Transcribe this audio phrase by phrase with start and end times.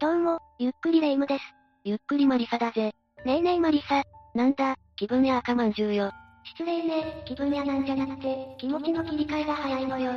[0.00, 1.44] どうも、ゆっくりレ夢ムです。
[1.84, 2.94] ゆっくりマリサだぜ。
[3.26, 4.02] ねえねえマリサ。
[4.34, 6.10] なんだ、気分や赤まんじゅうよ。
[6.42, 10.12] 失礼ね、気分やなんじゃなくて、気持ちの切り替えが早いのよ。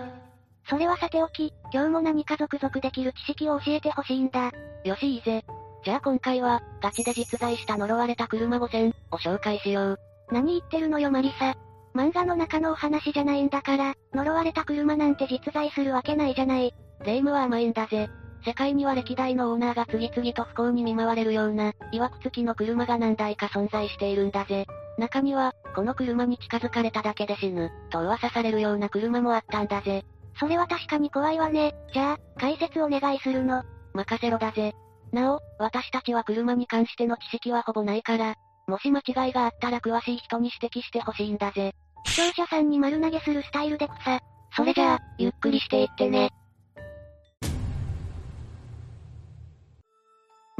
[0.70, 4.54] それはさておき、今日も何か続々できる知識を教えてほしいんだ。
[4.86, 5.44] よしいいぜ。
[5.84, 10.00] じゃあ今回は、ガチで実在した呪われた車5選を紹介しよう。
[10.32, 11.58] 何言ってるのよマリサ。
[11.94, 16.74] 漫画の中のお話じゃないんだから、呪われた車なんて実在するわけないじゃない。
[17.06, 18.10] 霊夢は甘いんだぜ。
[18.46, 24.66] 世界には歴代のオーナーが次々と不幸に見舞われるような、曰く付きの車が何台か存在しているんだぜ。
[24.98, 30.04] 中には、この車に近づかれただけで死ぬ、と噂されるような車もあったんだぜ。
[30.40, 31.74] それは確かに怖いわね。
[31.94, 33.64] じゃあ、解説お願いするの。
[33.94, 34.74] 任せろだぜ。
[35.12, 38.36] なお、私たちは車に関しての知識はほぼないから、
[38.68, 41.74] もし間違いがあったら詳しい人に指摘してほしいんだぜ。
[42.06, 44.20] 視聴者さんに丸投げするスタイルで草。
[44.56, 46.30] それじゃあ、ゆっくりしていってね。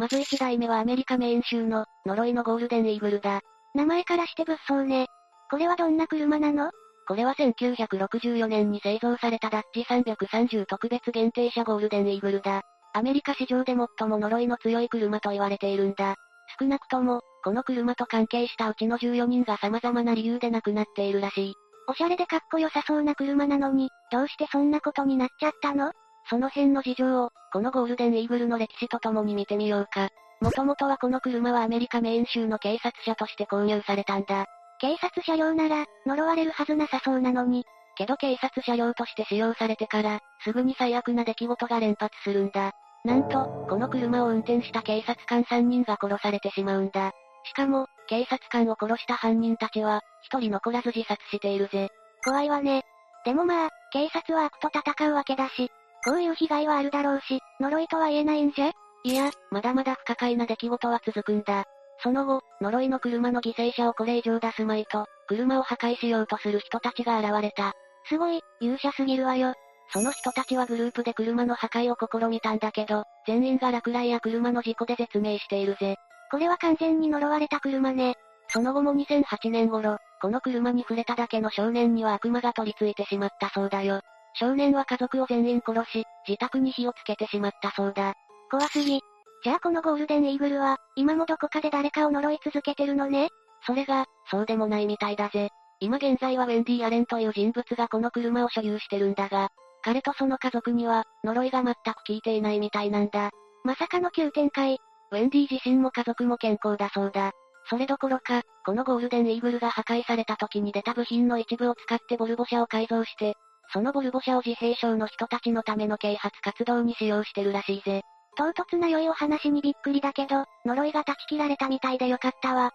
[0.04, 3.40] まず1台目はアメリカメイン州の、呪いのゴールデンイーグルだ。
[3.74, 5.08] 名前からして物騒ね。
[5.50, 6.72] これはどんな車なの？
[7.08, 12.64] これは1964年に製造されたダッチ330特別限定車ゴールデンイーグルだ。
[12.94, 16.16] アメリカ市場で最も呪いの強い車と言われているんだ。
[16.60, 21.54] 少なくとも、この車と関係したうちの14人が様々な理由で亡くなっているらしい。
[21.88, 25.94] おしゃれでかっこよさそうな車なのに、どうしてそんなことになっちゃったの？
[26.30, 30.10] その辺の事情を、このゴールデンイーグルの歴史とともに見てみようか。
[30.42, 34.46] もともとはこの車はアメリカメイン州の警察車として購入されたんだ。
[34.80, 37.66] 警察車両なら、呪われるはずなさそうなのに。
[37.96, 42.72] けど警察車両として使用されてから、すぐに最悪な出来事が連発するんだ。
[43.06, 47.12] なんと、この車を運転した警察官3人が殺されてしまうんだ。
[47.46, 51.90] しかも、警察官を殺した犯人たちは、一人残らず自殺しているぜ。
[52.24, 52.84] 怖いわね。
[53.26, 55.70] でもまあ、警察は悪と戦うわけだし、
[56.06, 58.72] こういう被害はあるだろうし、呪いとは言えないんじゃ？
[59.06, 61.66] いや、まだまだ不可解な出来事は続くんだ。
[62.02, 67.74] その後、呪いの車の犠牲者をこれ以上出すまいと、車を破壊しようとする人たちが現れた。
[68.10, 69.54] すごい、勇者すぎるわよ。
[69.92, 75.98] その人たちはグループで車の破壊を試みたんだけど、全員が落雷や車の事故で絶命しているぜ。
[76.32, 78.16] これは完全に呪われた車ね。
[78.50, 84.02] その後も2008年頃、この車に触れただけの少年には悪魔が取り付いてしまったそうだよ。
[84.34, 88.14] 少年は家族を全員殺し、自宅に火をつけてしまったそうだ。
[88.50, 89.02] 怖すぎ。
[89.44, 93.30] じゃあこのゴールデンイーグルは、今もどこかで誰かを呪い続けてるのね？
[93.66, 95.50] それが、そうでもないみたいだぜ。
[95.80, 99.50] 今現在はウェンディ・アレンという人物がこの車を所有してるんだが、
[99.84, 103.32] 彼とその家族には、呪いが全く効いていないみたいなんだ。
[103.66, 104.78] まさかの急展開。
[105.12, 107.32] ウェンディ自身も家族も健康だそうだ。
[107.70, 113.36] それどころか、このゴールデンイーグルが破壊された時に出た部品の一部を使ってボルボ車を改造して、
[113.72, 118.04] そのボルボ車を自閉症の人たちのための啓発活動に使用してるらしいぜ。
[118.36, 122.72] 唐突な良いお話にびっくりだけど、呪いが断ち切られたみたいでよかったわ。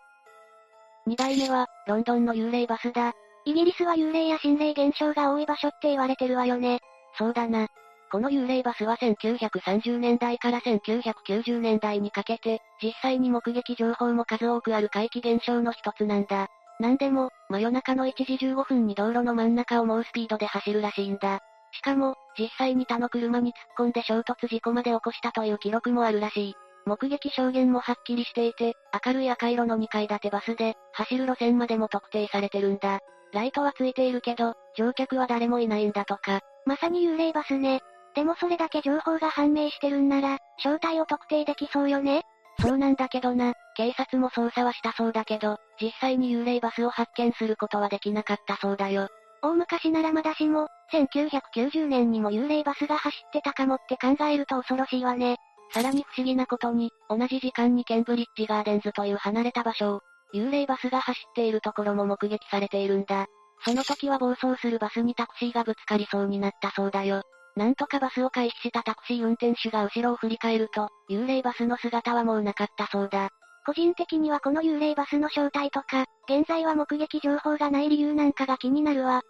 [1.06, 3.12] 二代目は、ロンドンの幽霊バスだ。
[3.44, 6.80] イギリスは幽霊や心霊現象が多い場所って言われてるわよね。
[7.16, 7.68] そうだな。
[8.10, 16.48] この幽霊バスは1930年代から1990年代にかけて、実際に目撃情報も数多くある怪奇現象の一つなんだ。
[16.80, 21.40] なんでも、真夜中の1時15分に道路の真ん中を猛スピードで走るらしいんだ。
[21.72, 26.54] しかも、実際に他の車に突っ込んで衝突事故まで起こしたという記録もあるらしい。
[26.86, 28.74] 目撃証言もはっきりしていて、
[29.04, 33.00] 明るい赤色の2階建てバスで、走る路線までも特定されてるんだ。
[33.32, 36.40] ライトはついているけど、乗客は誰もいないんだとか。
[36.64, 37.80] まさに幽霊バスね。
[38.14, 42.22] でもそれだけ情報が判明してるんなら、正体を特定できそうよね
[42.60, 49.06] そうなんだけどな、警察も捜査はしたそうだけど、実際に幽霊バスを発見することはできなかったそうだよ。
[49.40, 55.36] 大昔ならまだしも、1990年にも幽霊バスが走ってたかもって考えると恐ろしいわね。
[55.72, 60.00] さらに不思議なことに、同じ時間にケンブリッジガーデンズという離れた場所を、
[60.34, 63.26] 幽霊バスが走っているところも目撃されているんだ。
[63.64, 67.22] その時は暴走するバスにタクシーがぶつかりそうになったそうだよ。
[67.54, 73.30] なんとかバスを回避したタクシー運転手が後ろを振り返ると、幽霊バスの姿はもうなかったそうだ。
[73.68, 79.20] 個人的にはこの幽霊バスの正体とか、現在は目撃情報がない理由なんかが気になるわ。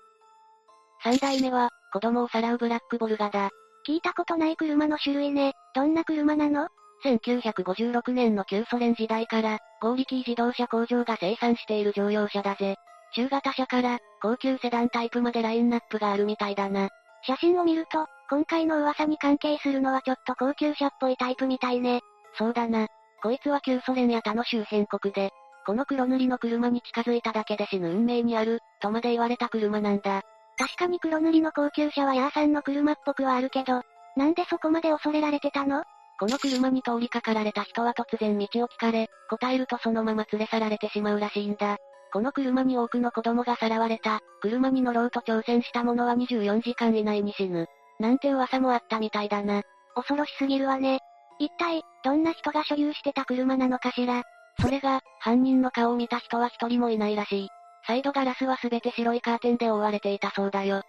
[1.02, 3.50] 三代目は、子供をさらうブラックボルガだ。
[3.84, 5.54] 聞いたことない車の種類ね。
[5.74, 6.68] どんな車なの
[7.04, 12.76] ?1956 年の旧ソ連時代から、合力自動車工場が生産している乗用車だぜ。
[13.16, 16.90] 中型車から、高級セダンタイプまでラインナップがあるみたいだな。
[17.26, 22.02] 写真を見ると、今回の噂に関係するのはちょっと高級車っぽいタイプみたいね。
[22.34, 22.86] そうだな。
[23.22, 25.30] こいつは旧ソ連や他の周辺国で、
[25.66, 30.22] この黒塗りの車に近づいただけで死ぬ運命にある、とまで言われた車なんだ。
[30.56, 33.82] 確かに黒塗りの高級車はヤーさんの車っぽくはあるけど、
[34.16, 35.84] なんでそこまで恐れられてたの？
[36.18, 41.76] この車に通りかかられた人は突然道を聞かれ、答えるとそのまま連れ去られてしまうらしいんだ。
[42.12, 47.66] この車に多くの子供がさらわれた、車に乗ろうと挑戦した者は24時間以内に死ぬ。
[48.00, 49.62] なんて噂もあったみたいだな。
[49.94, 51.00] 恐ろしすぎるわね。
[51.38, 54.22] 一体、どんな人が所有してた車なのかしら？
[54.60, 57.48] それが、犯人の顔を見た人は一人もいないらしい。
[57.86, 60.78] サイドガラスはすべて白いカーテンで覆われていたそうだよ。
[60.78, 60.80] っ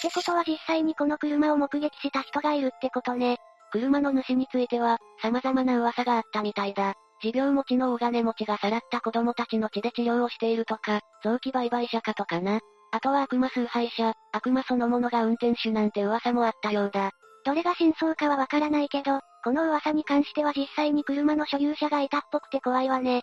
[0.00, 3.36] てことは実際にこの車を目撃した人がいるってことね。
[3.70, 6.94] 車の主については、様々な噂があったみたいだ。
[7.22, 12.60] 持病持ちの大金持ちがさらった子供たちの血で治療をしているとか、臓器売買者かとかな。
[12.92, 17.10] あとは悪魔崇拝者、悪魔そのものが運転手なんて噂もあったようだ。
[17.44, 23.22] どれが真相かはわからないけど、この噂に関しては実際に車の所有者がいたっぽくて怖いわね。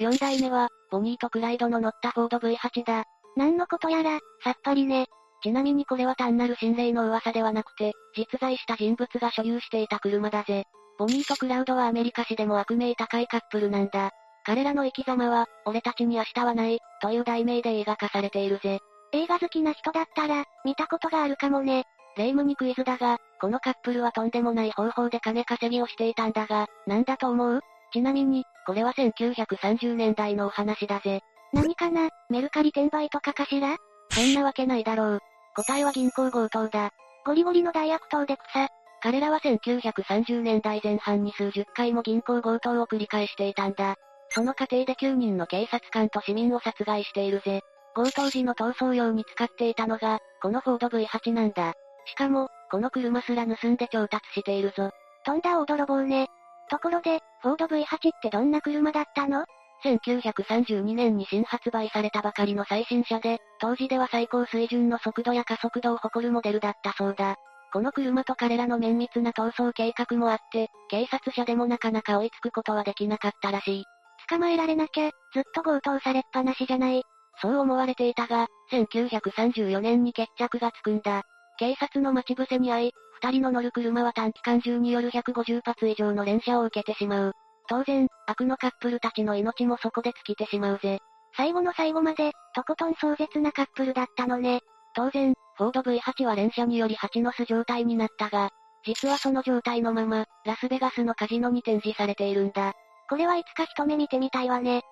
[0.00, 3.02] 4代目は、ボニーとクライドの乗ったフォード V8 だ。
[3.36, 5.06] 何のことやら、さっぱりね。
[5.42, 10.66] ちなみにこれは単なる心霊の噂ではなくて、実在した人物が所有していた車だぜ。
[11.00, 14.12] ボニーとクラウドはアメリカ史でも悪名高いカップルなんだ。
[14.44, 18.78] 彼らの生き様は、俺たちに明日はない、という題名で映画化されているぜ。
[19.10, 21.86] 映画好きな人だったら、見たことがあるかもね。
[22.18, 27.60] 霊夢にクイズだが、このカップルはとんでもない方法で金稼ぎをしていたんだが、なんだと思う？
[27.92, 31.20] ちなみに、これは1930年代のお話だぜ。
[31.52, 32.10] 何かな？
[32.28, 33.76] メルカリ転売とかかしら？
[34.10, 35.20] そんなわけないだろう。
[35.54, 36.90] 答えは銀行強盗だ。
[37.24, 38.68] ゴリゴリの大悪党で草。
[39.00, 43.94] 彼らは1930年代前半に数十回も銀行強盗を繰り返していたんだ。
[44.30, 47.62] その過程で9人の警察官と市民を殺害しているぜ。
[47.94, 51.74] 強盗時の逃走用に使っていたのが、このフォード V8 なんだ。
[52.10, 54.90] しかも、この車すら盗んで調達しているぞ。
[55.24, 56.28] とんだ大泥棒ね。
[56.70, 59.44] ところで、フォード V8 ってどんな車だったの
[59.84, 67.36] ？1932年に新発売されたばかりの最新車で、当時では最高水準の速度や加速度を誇るモデルだったそうだ。
[67.72, 73.84] この車と彼らの綿密な逃走計画もあって、警察車でもなかなか追いつくことはできなかったらしい。
[74.28, 77.02] 捕まえられなきゃ、ずっと強盗されっぱなしじゃない。
[77.40, 81.22] そう思われていたが、1934年に決着がつくんだ。
[81.58, 87.32] 警察の待ち伏せに遭い、二人の乗る車は短期間中による150発以上の連射を受けてしまう。
[87.68, 91.00] 当然、悪のカップルたちの命もそこで尽きてしまうぜ。
[91.36, 94.60] 最後の最後まで、とことん壮絶なカップルだったのね。
[94.94, 98.50] 当然、フォード V8 は連射により蜂の巣状態になったが、
[98.84, 102.72] 実はその状態のまま、ラスベガスのカジノに展示されているんだ。
[103.10, 104.82] これはいつか一目見てみたいわね。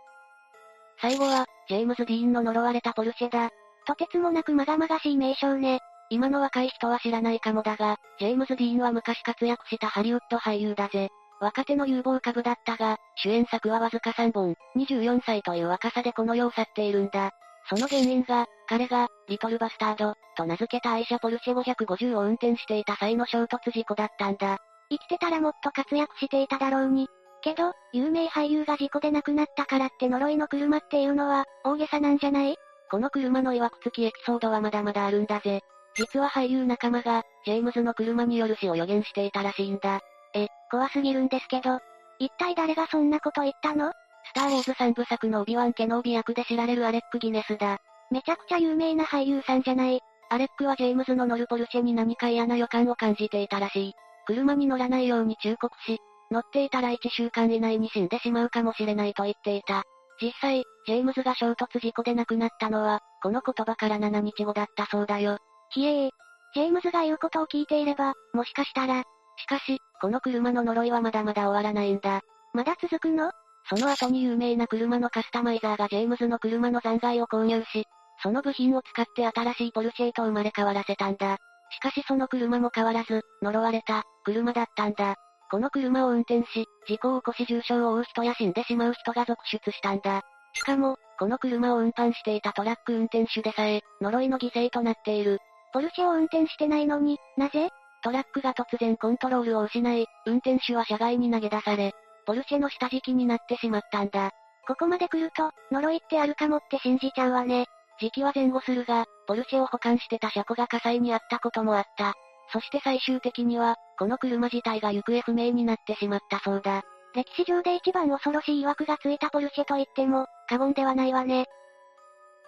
[1.00, 3.50] 最後は、ジェームズ・ディーンの呪われたポルシェだ。
[3.86, 5.80] とてつもなくまがまがしい名称ね。
[6.11, 11.08] 今の若い人は知らないかもだが、ジェームズ・ディーンは昔活躍したハリウッド俳優だぜ。
[11.41, 17.32] 若手の有望株だったが、主演作はわずか3本、24歳という若さでこの世を去っているんだ。
[17.69, 24.58] その原因が、彼が、リトルバスタード、と名付けた愛車ポルシェ550を運転していた際の衝突事故だったんだ。
[24.88, 27.08] 生きてたらもっと活躍していただろうに。
[27.43, 32.56] けど、有名俳優が事故で亡くなったからって呪いの車っていうのは、大げさなんじゃない？
[32.91, 35.61] この車の曰く付きエピソードはまだまだあるんだぜ。
[35.96, 40.00] 実は俳優仲間が、ジェームズの車による死を予言していたらしいんだ。
[40.34, 41.78] え、怖すぎるんですけど。
[42.19, 43.90] 一体誰がそんなこと言ったの？
[43.90, 47.78] スターウォーズ3部作のオビワン・ケノービ役で知られるアレック・ギネスだ。
[48.10, 50.00] めちゃくちゃ有名な俳優さんじゃない。
[50.28, 53.93] アレックはジェームズの乗るポルシェに何か嫌な予感を感じていたらしい。
[54.26, 55.98] 車に乗らないように忠告し、
[56.31, 59.84] 乗っていたら1週間以内に死んでしまうかもしれないと言っていた。
[60.20, 65.38] 実際、ジェームズが衝突事故で亡くなったのは、この言葉から7日後だったそうだよ。
[65.70, 66.11] ひえー、
[66.55, 69.03] ジェームズが言うことを聞いていれば、もしかしたら。
[69.39, 72.20] しかし、この車の呪いはまだまだ終わらないんだ。
[72.55, 73.31] まだ続くの？
[73.69, 77.85] その後に有名な車のカスタマイザーがジェームズの車の残骸を購入し、
[78.23, 81.37] その部品を使って新しいポルシェへと生まれ変わらせたんだ。
[81.70, 85.17] しかしその車も変わらず、呪われた、車だったんだ。
[85.51, 90.23] この車を運転し、事故を起こし重傷を負う人や死んでしまう人が続出したんだ。
[90.55, 95.39] しかも、この車を運搬していたトラック運転手でさえ、呪いの犠牲となっている。
[95.76, 97.68] ポルシェを運転してないのに、なぜ？
[98.02, 101.92] トラックが突然コントロールを失い、運転手は車外に投げ出され、
[102.24, 104.30] ポルシェの下敷きになってしまったんだ。
[104.66, 107.66] ここまで来ると、呪いってあるかもって信じちゃうわね。
[108.00, 112.14] 時期は前後するが、ポルシェを保管してた車庫が火災にあったこともあった。
[112.54, 116.84] そして最終的には、この車自体が行方不明になってしまったそうだ。
[117.14, 121.44] 歴史上で一番恐ろしい曰くがついたポルシェと言っても、過言ではないわね。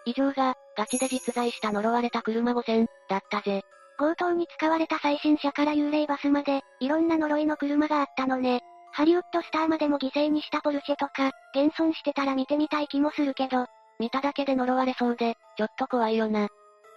[0.08, 3.62] 以上が、ガチで実在した呪われた車5000、だったぜ。
[3.98, 8.62] 強盗に使われた最新車から幽霊バスまで、いろんな呪いの車があったのね。
[8.92, 13.66] ハリウッドスターまでも犠牲にしたポルシェとか、現存してたら見てみたい気もするけど、
[13.98, 16.46] 見ただけで呪われそうで、ちょっと怖いよな。
[16.46, 16.48] っ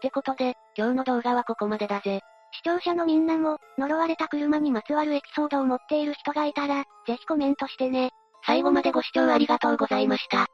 [0.01, 2.21] てことで、今日の動画はここまでだぜ。
[2.53, 8.11] 視聴者のみんなも、呪われた車にまつわるエピソードを持っている人がいたら、ぜひコメントしてね。
[8.45, 10.47] 最後までご視聴ありがとうございました。